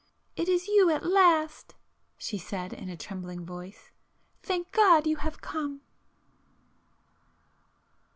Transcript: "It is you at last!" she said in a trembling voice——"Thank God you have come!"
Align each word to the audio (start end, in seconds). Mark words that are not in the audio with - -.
"It 0.35 0.49
is 0.49 0.67
you 0.67 0.89
at 0.89 1.05
last!" 1.05 1.75
she 2.17 2.39
said 2.39 2.73
in 2.73 2.89
a 2.89 2.97
trembling 2.97 3.45
voice——"Thank 3.45 4.71
God 4.71 5.05
you 5.05 5.17
have 5.17 5.41
come!" 5.41 5.81